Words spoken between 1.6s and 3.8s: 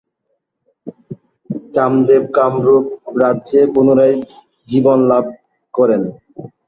কামদেব কামরূপ রাজ্যে